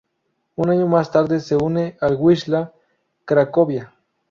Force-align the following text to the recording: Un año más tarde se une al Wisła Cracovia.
Un 0.55 0.71
año 0.71 0.87
más 0.87 1.11
tarde 1.11 1.39
se 1.39 1.55
une 1.55 1.95
al 2.01 2.15
Wisła 2.15 2.73
Cracovia. 3.23 3.93